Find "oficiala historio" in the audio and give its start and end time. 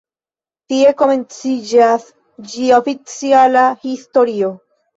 2.81-4.53